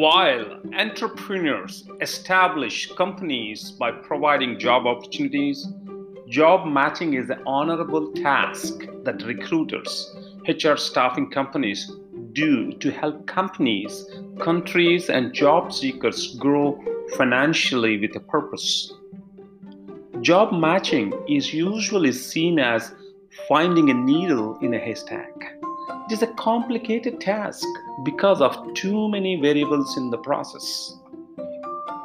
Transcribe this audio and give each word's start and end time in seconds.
While 0.00 0.62
entrepreneurs 0.78 1.86
establish 2.00 2.90
companies 2.92 3.70
by 3.72 3.90
providing 3.90 4.58
job 4.58 4.86
opportunities, 4.86 5.68
job 6.26 6.66
matching 6.66 7.12
is 7.12 7.28
an 7.28 7.42
honorable 7.44 8.10
task 8.12 8.78
that 9.04 9.22
recruiters, 9.24 10.16
HR 10.48 10.76
staffing 10.76 11.28
companies 11.30 11.92
do 12.32 12.72
to 12.78 12.90
help 12.90 13.26
companies, 13.26 14.06
countries, 14.40 15.10
and 15.10 15.34
job 15.34 15.70
seekers 15.70 16.34
grow 16.36 16.82
financially 17.18 18.00
with 18.00 18.16
a 18.16 18.20
purpose. 18.20 18.94
Job 20.22 20.54
matching 20.54 21.12
is 21.28 21.52
usually 21.52 22.12
seen 22.12 22.58
as 22.58 22.94
finding 23.46 23.90
a 23.90 23.94
needle 23.94 24.58
in 24.62 24.72
a 24.72 24.78
haystack. 24.78 25.59
It 26.10 26.14
is 26.14 26.22
a 26.22 26.34
complicated 26.34 27.20
task 27.20 27.64
because 28.02 28.40
of 28.40 28.74
too 28.74 29.08
many 29.08 29.40
variables 29.40 29.96
in 29.96 30.10
the 30.10 30.18
process. 30.18 30.96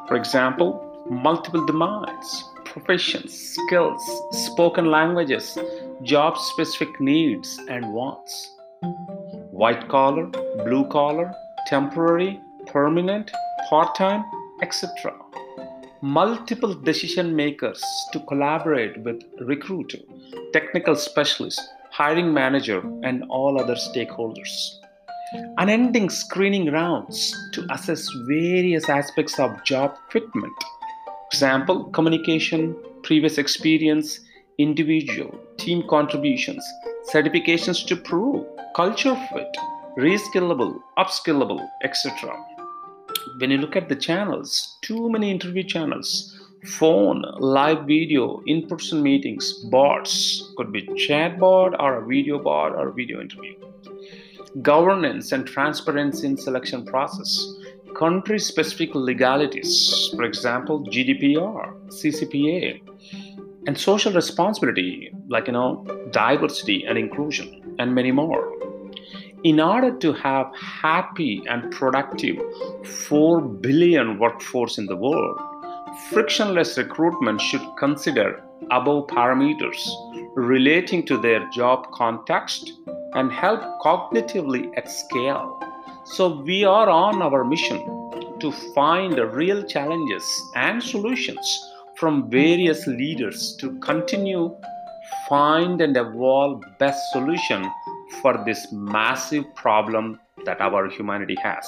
For 0.08 0.16
example, 0.16 1.08
multiple 1.10 1.66
demands, 1.66 2.44
professions, 2.66 3.34
skills, 3.34 4.00
spoken 4.30 4.92
languages, 4.92 5.58
job 6.04 6.38
specific 6.38 7.02
needs 7.02 7.60
and 7.68 7.92
wants. 7.92 8.54
White 9.50 9.90
collar, 9.90 10.28
blue 10.66 10.88
collar, 10.90 11.34
temporary, 11.66 12.40
permanent, 12.68 13.32
part 13.72 13.96
time, 13.96 14.24
etc. 14.62 15.16
Multiple 16.04 16.76
decision 16.76 17.36
makers 17.36 17.84
to 18.14 18.20
collaborate 18.28 19.02
with 19.02 19.24
recruiter, 19.40 19.98
technical 20.54 20.96
specialist, 20.96 21.60
hiring 21.96 22.34
manager, 22.34 22.82
and 23.04 23.24
all 23.30 23.58
other 23.58 23.76
stakeholders. 23.76 24.54
Unending 25.60 26.10
screening 26.10 26.70
rounds 26.70 27.34
to 27.54 27.66
assess 27.72 28.10
various 28.28 28.90
aspects 28.90 29.40
of 29.40 29.64
job 29.64 29.96
fitment. 30.12 30.58
Example 31.32 31.86
communication, 31.92 32.76
previous 33.04 33.38
experience, 33.38 34.20
individual, 34.58 35.40
team 35.58 35.88
contributions, 35.90 36.66
certifications 37.14 37.88
to 37.88 37.96
prove, 37.96 38.46
culture 38.76 39.16
fit, 39.30 39.56
reskillable, 39.98 40.78
upskillable, 40.98 41.66
etc. 41.82 42.36
When 43.40 43.52
you 43.52 43.58
look 43.58 43.78
at 43.78 43.88
the 43.88 43.96
channels, 43.96 44.78
too 44.82 45.10
many 45.10 45.32
interview 45.32 45.64
channels, 45.64 46.42
phone, 46.66 47.24
live 47.40 47.86
video, 47.86 48.42
in 48.46 48.68
person 48.68 49.02
meetings, 49.02 49.54
bots, 49.66 50.52
could 50.58 50.72
be 50.72 50.84
chatbot 51.08 51.80
or 51.80 52.04
a 52.04 52.06
video 52.06 52.40
bot 52.40 52.74
or 52.76 52.92
video 52.92 53.22
interview. 53.22 53.54
Governance 54.62 55.32
and 55.32 55.46
transparency 55.46 56.28
in 56.28 56.38
selection 56.38 56.86
process, 56.86 57.54
country 57.96 58.40
specific 58.40 58.96
legalities, 58.96 60.10
for 60.16 60.24
example, 60.24 60.86
GDPR, 60.86 61.74
CCPA, 61.88 62.82
and 63.68 63.78
social 63.78 64.14
responsibility, 64.14 65.12
like, 65.28 65.48
you 65.48 65.54
know, 65.54 65.86
diversity 66.12 66.86
and 66.86 66.98
inclusion, 66.98 67.76
and 67.80 67.94
many 67.94 68.12
more. 68.12 68.52
In 69.44 69.60
order 69.60 69.96
to 69.98 70.14
have 70.14 70.52
happy 70.56 71.44
and 71.48 71.72
productive 71.72 72.38
4 72.84 73.42
billion 73.42 74.18
workforce 74.18 74.78
in 74.78 74.88
the 74.88 74.96
world, 74.96 75.40
frictionless 76.10 76.78
recruitment 76.78 77.42
should 77.42 77.66
consider 77.78 78.44
above 78.72 79.08
parameters 79.08 79.80
relating 80.36 81.06
to 81.06 81.18
their 81.18 81.48
job 81.50 81.92
context 81.92 82.72
and 83.14 83.32
help 83.32 83.62
cognitively 83.82 84.70
at 84.78 84.90
scale. 84.90 85.60
So, 86.06 86.42
we 86.42 86.64
are 86.64 86.90
on 86.90 87.22
our 87.22 87.44
mission 87.44 87.78
to 88.40 88.52
find 88.74 89.18
real 89.18 89.64
challenges 89.64 90.24
and 90.56 90.84
solutions 90.84 91.72
from 91.98 92.30
various 92.30 92.86
leaders 92.86 93.56
to 93.60 93.80
continue 93.80 94.56
find 95.28 95.82
and 95.82 95.98
evolve 95.98 96.64
best 96.80 97.12
solution 97.12 97.70
for 98.22 98.44
this 98.46 98.68
massive 98.72 99.44
problem 99.56 100.20
that 100.46 100.62
our 100.62 100.90
humanity 100.90 101.36
has. 101.44 101.66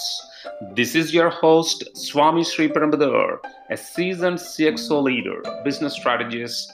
This 0.75 0.95
is 0.95 1.13
your 1.13 1.29
host, 1.29 1.83
Swami 1.95 2.43
Sri 2.43 2.69
Parambadar, 2.69 3.39
a 3.69 3.77
seasoned 3.77 4.37
CXO 4.37 5.03
leader, 5.03 5.41
business 5.63 5.93
strategist, 5.93 6.71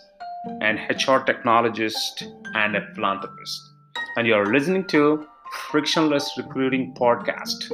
and 0.62 0.78
HR 0.90 1.24
technologist, 1.30 2.24
and 2.54 2.76
a 2.76 2.94
philanthropist. 2.94 3.72
And 4.18 4.28
you're 4.28 4.54
listening 4.54 4.86
to 4.88 5.26
Frictionless 5.72 6.32
Recruiting 6.38 6.94
Podcast. 6.94 7.72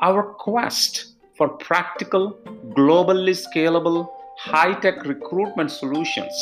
Our 0.00 0.22
quest 0.22 1.14
for 1.36 1.48
practical, 1.48 2.38
globally 2.76 3.36
scalable, 3.46 4.08
high 4.38 4.74
tech 4.80 5.04
recruitment 5.04 5.70
solutions 5.70 6.34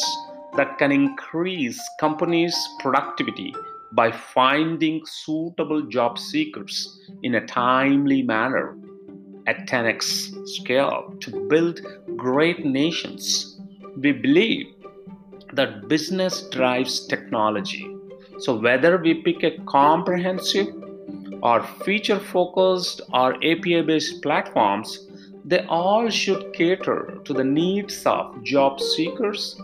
that 0.57 0.79
can 0.79 0.91
increase 0.91 1.79
companies' 2.01 2.57
productivity 2.81 3.55
by 3.93 4.11
finding 4.11 5.05
suitable 5.07 5.83
job 5.83 6.19
seekers 6.19 7.01
in 7.23 7.37
a 7.37 7.47
timely 7.47 8.23
manner 8.23 8.77
at 9.47 9.67
10x 9.69 10.47
scale 10.49 11.15
to 11.21 11.47
build 11.49 11.81
great 12.17 12.65
nations. 12.65 13.59
We 13.97 14.13
believe 14.13 14.67
that 15.53 15.89
business 15.89 16.49
drives 16.51 17.07
technology. 17.07 17.89
So, 18.39 18.59
whether 18.59 18.99
we 18.99 19.15
pick 19.23 19.43
a 19.43 19.59
comprehensive 19.65 20.69
or 21.43 21.63
feature 21.85 22.19
focused 22.19 23.01
or 23.13 23.35
API 23.37 23.83
based 23.83 24.23
platforms, 24.23 25.07
they 25.45 25.65
all 25.67 26.11
should 26.11 26.53
cater 26.53 27.19
to 27.25 27.33
the 27.33 27.45
needs 27.45 28.05
of 28.05 28.43
job 28.43 28.81
seekers, 28.81 29.59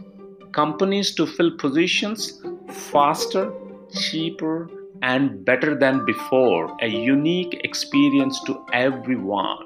companies 0.53 1.15
to 1.17 1.27
fill 1.27 1.51
positions 1.59 2.41
faster 2.71 3.53
cheaper, 3.95 4.71
and 5.03 5.45
better 5.45 5.79
than 5.79 6.05
before, 6.05 6.77
a 6.81 6.87
unique 6.87 7.61
experience 7.65 8.41
to 8.45 8.65
everyone. 8.73 9.59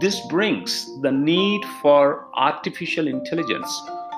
This 0.00 0.20
brings 0.28 0.86
the 1.02 1.10
need 1.10 1.64
for 1.82 2.26
artificial 2.34 3.08
intelligence 3.08 3.70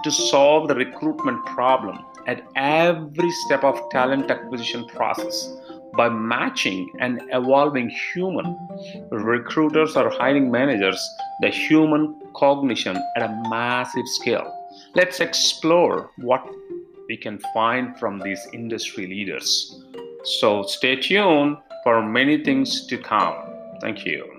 to 0.04 0.10
solve 0.10 0.68
the 0.68 0.74
recruitment 0.74 1.44
problem 1.46 1.98
at 2.26 2.46
every 2.56 3.30
step 3.30 3.64
of 3.64 3.80
talent 3.90 4.30
acquisition 4.30 4.86
process 4.86 5.48
by 5.96 6.08
matching 6.08 6.90
and 7.00 7.22
evolving 7.32 7.90
human 8.12 8.56
recruiters 9.10 9.96
or 9.96 10.10
hiring 10.10 10.50
managers 10.50 11.00
the 11.40 11.48
human 11.48 12.20
cognition 12.36 12.96
at 13.16 13.22
a 13.22 13.42
massive 13.48 14.06
scale 14.06 14.52
let's 14.94 15.20
explore 15.20 16.10
what 16.18 16.46
we 17.08 17.16
can 17.16 17.38
find 17.54 17.98
from 17.98 18.20
these 18.20 18.46
industry 18.52 19.06
leaders. 19.06 19.82
So 20.24 20.62
stay 20.62 20.96
tuned 20.96 21.56
for 21.82 22.02
many 22.02 22.44
things 22.44 22.86
to 22.86 22.98
come. 22.98 23.36
Thank 23.80 24.04
you. 24.04 24.37